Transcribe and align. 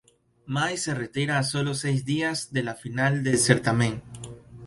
Mai 0.55 0.75
se 0.83 0.93
retira 1.03 1.33
a 1.37 1.43
solo 1.53 1.71
seis 1.75 1.99
días 2.05 2.51
de 2.51 2.63
la 2.63 2.73
final 2.73 3.23
del 3.23 3.37
certamen. 3.37 4.01